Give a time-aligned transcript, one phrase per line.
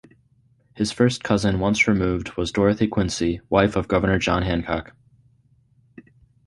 [0.75, 4.93] His first cousin once removed was Dorothy Quincy, wife of Governor John Hancock.